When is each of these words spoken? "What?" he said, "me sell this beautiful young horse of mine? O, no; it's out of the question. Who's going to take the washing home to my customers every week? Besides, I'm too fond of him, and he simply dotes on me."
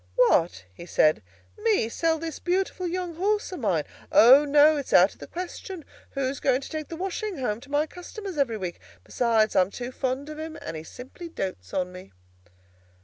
"What?" 0.15 0.65
he 0.73 0.87
said, 0.87 1.21
"me 1.59 1.87
sell 1.87 2.17
this 2.17 2.39
beautiful 2.39 2.87
young 2.87 3.17
horse 3.17 3.51
of 3.51 3.59
mine? 3.59 3.83
O, 4.11 4.45
no; 4.45 4.75
it's 4.77 4.93
out 4.93 5.13
of 5.13 5.19
the 5.19 5.27
question. 5.27 5.85
Who's 6.13 6.39
going 6.39 6.61
to 6.61 6.69
take 6.71 6.87
the 6.87 6.95
washing 6.95 7.37
home 7.37 7.61
to 7.61 7.69
my 7.69 7.85
customers 7.85 8.35
every 8.39 8.57
week? 8.57 8.79
Besides, 9.03 9.55
I'm 9.55 9.69
too 9.69 9.91
fond 9.91 10.27
of 10.29 10.39
him, 10.39 10.57
and 10.59 10.75
he 10.75 10.81
simply 10.83 11.29
dotes 11.29 11.71
on 11.71 11.91
me." 11.91 12.13